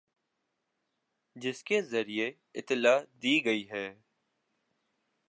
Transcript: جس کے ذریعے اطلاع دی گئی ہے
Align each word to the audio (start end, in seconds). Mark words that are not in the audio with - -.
جس 1.35 1.63
کے 1.63 1.81
ذریعے 1.81 2.31
اطلاع 2.55 2.97
دی 3.23 3.33
گئی 3.45 3.69
ہے 3.69 3.87